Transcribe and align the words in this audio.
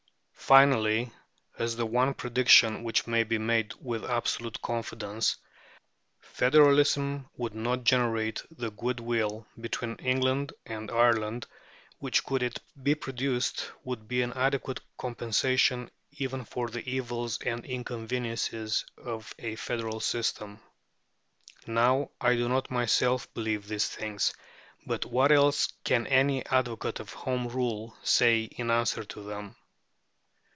Finally, 0.51 1.09
as 1.59 1.77
"the 1.77 1.85
one 1.85 2.13
prediction 2.13 2.83
which 2.83 3.07
may 3.07 3.23
be 3.23 3.37
made 3.37 3.71
with 3.79 4.03
absolute 4.03 4.61
confidence," 4.61 5.37
"federalism 6.19 7.25
would 7.37 7.55
not 7.55 7.85
generate 7.85 8.43
the 8.57 8.69
goodwill 8.71 9.47
between 9.61 9.95
England 9.95 10.51
and 10.65 10.91
Ireland 10.91 11.47
which, 11.99 12.25
could 12.25 12.43
it 12.43 12.59
be 12.83 12.95
produced, 12.95 13.71
would 13.85 14.09
be 14.09 14.23
an 14.23 14.33
adequate 14.33 14.81
compensation 14.97 15.89
even 16.17 16.43
for 16.43 16.67
the 16.67 16.85
evils 16.89 17.39
and 17.45 17.65
inconveniences 17.65 18.83
of 18.97 19.33
a 19.39 19.55
federal 19.55 20.01
system" 20.01 20.57
(p. 21.65 21.71
191). 21.71 21.73
Now 21.73 22.11
I 22.19 22.35
do 22.35 22.49
not 22.49 22.69
myself 22.69 23.33
believe 23.33 23.69
these 23.69 23.87
things, 23.87 24.33
but 24.85 25.05
what 25.05 25.31
else 25.31 25.67
can 25.85 26.07
any 26.07 26.45
advocate 26.47 26.99
of 26.99 27.13
Home 27.13 27.47
Rule 27.47 27.95
say 28.03 28.41
in 28.43 28.69
answer 28.69 29.05
to 29.05 29.23
them? 29.23 29.55